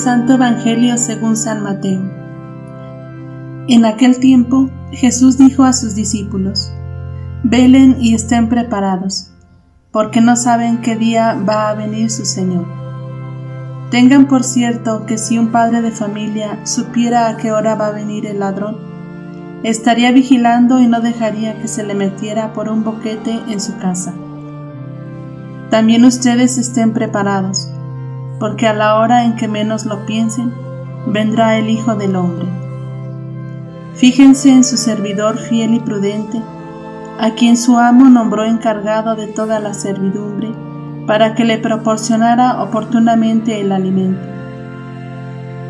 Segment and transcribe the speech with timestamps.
[0.00, 2.00] Santo Evangelio según San Mateo.
[3.68, 6.72] En aquel tiempo Jesús dijo a sus discípulos,
[7.42, 9.30] Velen y estén preparados,
[9.92, 12.64] porque no saben qué día va a venir su Señor.
[13.90, 17.92] Tengan por cierto que si un padre de familia supiera a qué hora va a
[17.92, 18.78] venir el ladrón,
[19.64, 24.14] estaría vigilando y no dejaría que se le metiera por un boquete en su casa.
[25.68, 27.68] También ustedes estén preparados,
[28.40, 30.52] porque a la hora en que menos lo piensen,
[31.06, 32.48] vendrá el Hijo del Hombre.
[33.94, 36.40] Fíjense en su servidor fiel y prudente,
[37.20, 40.52] a quien su amo nombró encargado de toda la servidumbre,
[41.06, 44.22] para que le proporcionara oportunamente el alimento.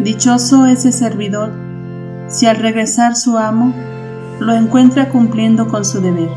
[0.00, 1.50] Dichoso ese servidor,
[2.28, 3.72] si al regresar su amo
[4.40, 6.28] lo encuentra cumpliendo con su deber.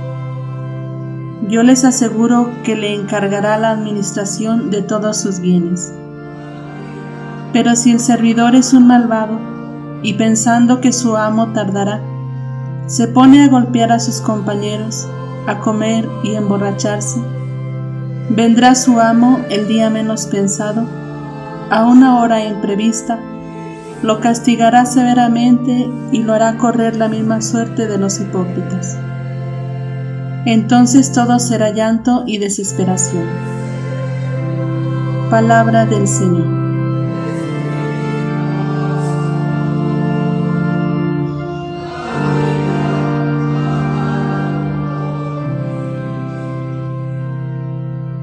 [1.50, 5.94] Yo les aseguro que le encargará la administración de todos sus bienes.
[7.54, 9.40] Pero si el servidor es un malvado,
[10.04, 12.02] y pensando que su amo tardará,
[12.88, 15.08] se pone a golpear a sus compañeros,
[15.48, 17.22] a comer y emborracharse,
[18.30, 20.88] vendrá su amo el día menos pensado,
[21.70, 23.20] a una hora imprevista,
[24.04, 28.98] lo castigará severamente y lo hará correr la misma suerte de los hipócritas.
[30.46, 33.26] Entonces todo será llanto y desesperación.
[35.30, 36.61] Palabra del Señor.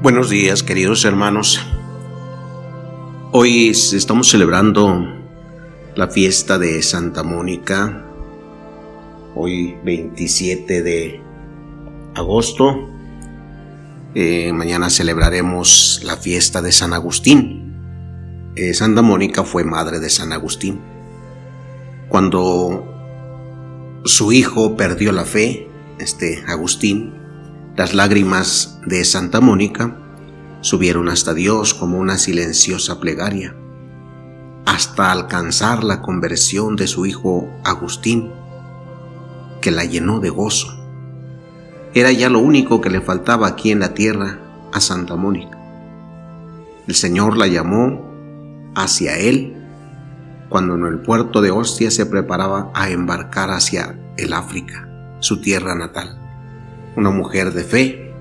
[0.01, 1.59] Buenos días, queridos hermanos.
[3.33, 5.05] Hoy estamos celebrando
[5.93, 8.05] la fiesta de Santa Mónica,
[9.35, 11.21] hoy 27 de
[12.15, 12.89] agosto.
[14.15, 17.75] Eh, mañana celebraremos la fiesta de San Agustín.
[18.55, 20.79] Eh, Santa Mónica fue madre de San Agustín.
[22.07, 22.87] Cuando
[24.05, 25.67] su hijo perdió la fe,
[25.99, 27.18] este Agustín,
[27.79, 29.95] las lágrimas de Santa Mónica
[30.59, 33.55] subieron hasta Dios como una silenciosa plegaria,
[34.65, 38.33] hasta alcanzar la conversión de su hijo Agustín,
[39.61, 40.67] que la llenó de gozo.
[41.93, 44.39] Era ya lo único que le faltaba aquí en la tierra
[44.73, 45.57] a Santa Mónica.
[46.85, 48.11] El Señor la llamó
[48.75, 49.55] hacia él
[50.49, 55.75] cuando en el puerto de Ostia se preparaba a embarcar hacia el África, su tierra
[55.75, 56.18] natal
[56.95, 58.13] una mujer de fe,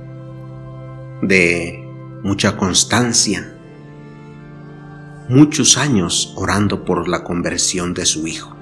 [1.23, 1.84] de
[2.23, 3.55] mucha constancia,
[5.29, 8.56] muchos años orando por la conversión de su hijo.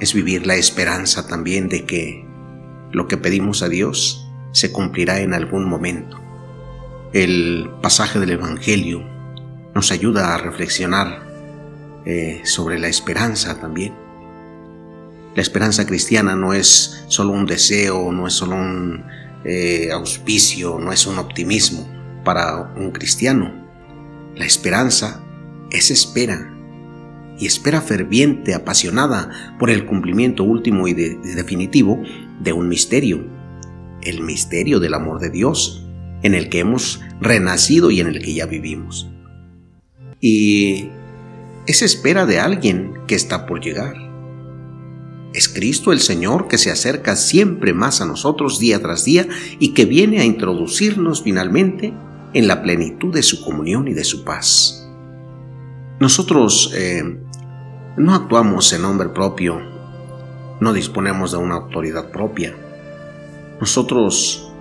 [0.00, 2.26] Es vivir la esperanza también de que
[2.92, 6.20] lo que pedimos a Dios se cumplirá en algún momento.
[7.12, 9.04] El pasaje del Evangelio
[9.74, 14.03] nos ayuda a reflexionar eh, sobre la esperanza también.
[15.34, 19.04] La esperanza cristiana no es solo un deseo, no es solo un
[19.44, 21.88] eh, auspicio, no es un optimismo
[22.24, 23.52] para un cristiano.
[24.36, 25.24] La esperanza
[25.70, 26.54] es espera,
[27.38, 32.00] y espera ferviente, apasionada por el cumplimiento último y, definitivo
[32.40, 33.26] de un misterio,
[34.02, 35.84] el misterio del amor de Dios,
[36.22, 39.10] en el que hemos renacido y en el que ya vivimos.
[40.20, 40.90] Y
[41.66, 44.03] es espera de alguien que está por llegar
[45.34, 49.26] es Cristo el Señor que se acerca siempre más a nosotros día tras día
[49.58, 51.92] y que viene a introducirnos finalmente
[52.32, 54.88] en la plenitud de su comunión y de su paz.
[55.98, 57.02] Nosotros eh,
[57.96, 59.60] no actuamos en nombre propio,
[60.60, 62.54] no disponemos de una autoridad propia.
[63.60, 64.52] Nosotros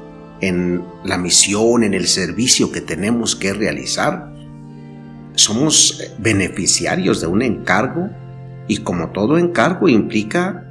[0.41, 4.33] en la misión, en el servicio que tenemos que realizar,
[5.35, 8.09] somos beneficiarios de un encargo
[8.67, 10.65] y como todo encargo implica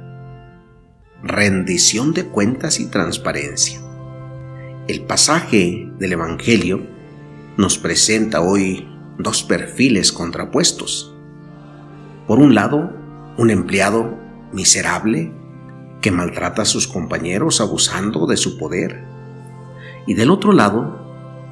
[1.23, 3.79] rendición de cuentas y transparencia.
[4.87, 6.81] El pasaje del Evangelio
[7.55, 8.87] nos presenta hoy
[9.17, 11.13] dos perfiles contrapuestos.
[12.27, 12.91] Por un lado,
[13.37, 14.17] un empleado
[14.51, 15.31] miserable
[16.01, 19.05] que maltrata a sus compañeros abusando de su poder.
[20.05, 20.99] Y del otro lado,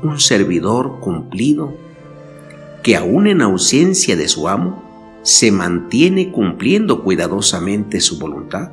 [0.03, 1.73] un servidor cumplido
[2.83, 4.90] que aún en ausencia de su amo,
[5.23, 8.71] se mantiene cumpliendo cuidadosamente su voluntad.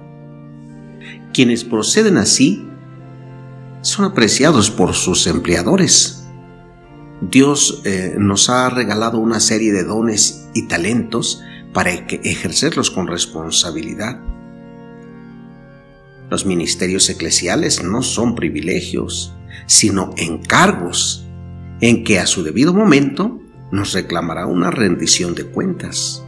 [1.33, 2.67] Quienes proceden así
[3.83, 6.25] son apreciados por sus empleadores.
[7.21, 11.43] Dios eh, nos ha regalado una serie de dones y talentos
[11.73, 14.21] para ejercerlos con responsabilidad.
[16.31, 19.35] Los ministerios eclesiales no son privilegios,
[19.67, 21.27] sino encargos
[21.81, 23.41] en que a su debido momento
[23.71, 26.23] nos reclamará una rendición de cuentas.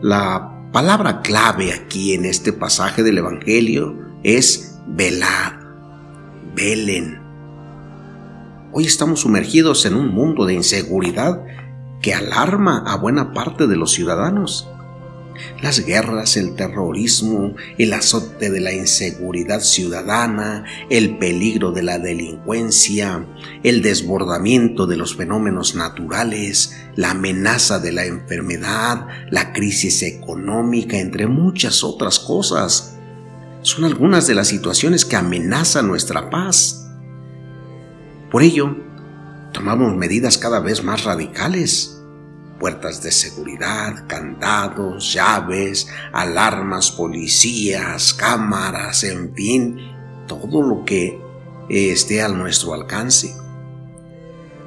[0.00, 5.58] La palabra clave aquí en este pasaje del Evangelio es velar,
[6.54, 7.20] velen.
[8.72, 11.42] Hoy estamos sumergidos en un mundo de inseguridad
[12.00, 14.68] que alarma a buena parte de los ciudadanos.
[15.62, 23.26] Las guerras, el terrorismo, el azote de la inseguridad ciudadana, el peligro de la delincuencia,
[23.62, 31.26] el desbordamiento de los fenómenos naturales, la amenaza de la enfermedad, la crisis económica, entre
[31.26, 32.96] muchas otras cosas,
[33.62, 36.88] son algunas de las situaciones que amenazan nuestra paz.
[38.30, 38.76] Por ello,
[39.52, 41.97] tomamos medidas cada vez más radicales
[42.58, 49.76] puertas de seguridad, candados, llaves, alarmas, policías, cámaras, en fin,
[50.26, 51.20] todo lo que
[51.68, 53.34] esté a nuestro alcance.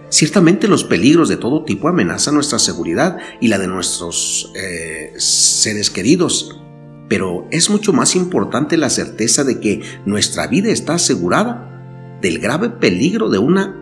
[0.09, 5.89] Ciertamente los peligros de todo tipo amenazan nuestra seguridad y la de nuestros eh, seres
[5.89, 6.59] queridos,
[7.07, 12.69] pero es mucho más importante la certeza de que nuestra vida está asegurada del grave
[12.69, 13.77] peligro de una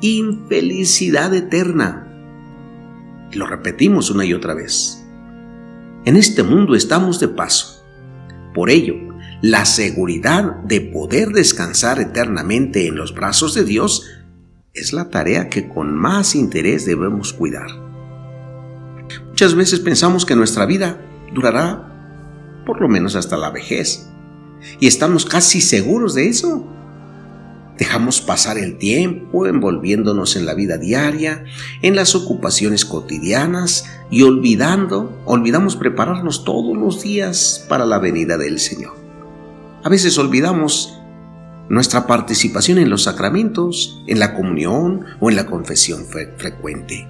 [0.00, 2.09] infelicidad eterna
[3.32, 5.02] lo repetimos una y otra vez.
[6.04, 7.84] En este mundo estamos de paso.
[8.54, 8.94] Por ello,
[9.42, 14.06] la seguridad de poder descansar eternamente en los brazos de Dios
[14.74, 17.68] es la tarea que con más interés debemos cuidar.
[19.28, 21.00] Muchas veces pensamos que nuestra vida
[21.34, 24.08] durará por lo menos hasta la vejez
[24.78, 26.66] y estamos casi seguros de eso.
[27.80, 31.44] Dejamos pasar el tiempo envolviéndonos en la vida diaria,
[31.80, 38.60] en las ocupaciones cotidianas y olvidando, olvidamos prepararnos todos los días para la venida del
[38.60, 38.92] Señor.
[39.82, 41.00] A veces olvidamos
[41.70, 46.04] nuestra participación en los sacramentos, en la comunión o en la confesión
[46.36, 47.08] frecuente.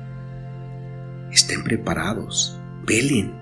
[1.32, 3.34] Estén preparados, velen,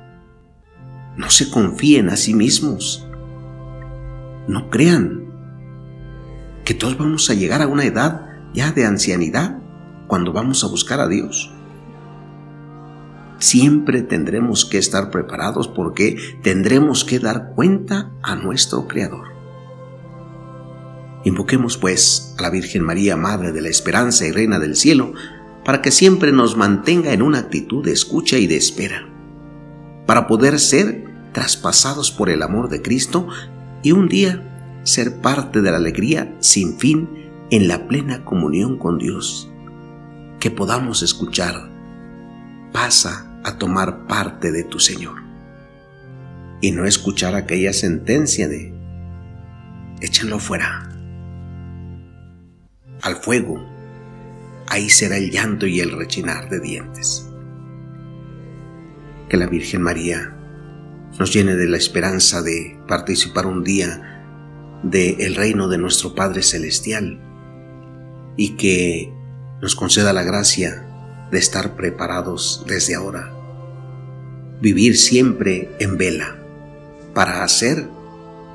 [1.19, 3.07] no se confíen a sí mismos,
[4.47, 5.28] no crean
[6.69, 9.57] que todos vamos a llegar a una edad ya de ancianidad
[10.07, 11.51] cuando vamos a buscar a Dios.
[13.39, 19.29] Siempre tendremos que estar preparados porque tendremos que dar cuenta a nuestro Creador.
[21.25, 25.15] Invoquemos pues a la Virgen María, Madre de la Esperanza y Reina del Cielo,
[25.65, 29.09] para que siempre nos mantenga en una actitud de escucha y de espera,
[30.05, 33.27] para poder ser traspasados por el amor de Cristo
[33.83, 34.45] y un día
[34.85, 37.09] ser parte de la alegría sin fin
[37.51, 39.51] en la plena comunión con Dios.
[40.41, 41.69] Que podamos escuchar,
[42.73, 45.23] pasa a tomar parte de tu Señor.
[46.61, 48.73] Y no escuchar aquella sentencia de,
[50.01, 50.89] échenlo fuera,
[53.03, 53.65] al fuego,
[54.69, 57.29] ahí será el llanto y el rechinar de dientes.
[59.29, 60.35] Que la Virgen María
[61.19, 64.18] nos llene de la esperanza de participar un día
[64.83, 67.21] del reino de nuestro Padre Celestial
[68.37, 69.13] y que
[69.61, 70.87] nos conceda la gracia
[71.31, 73.33] de estar preparados desde ahora.
[74.61, 76.37] Vivir siempre en vela
[77.15, 77.89] para hacer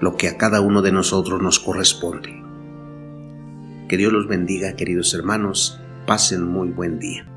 [0.01, 2.41] lo que a cada uno de nosotros nos corresponde.
[3.88, 5.79] Que Dios los bendiga, queridos hermanos.
[6.05, 7.32] Pasen muy buen día.